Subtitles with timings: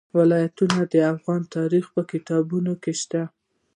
[0.17, 3.21] ولایتونه د افغان تاریخ په کتابونو کې شته.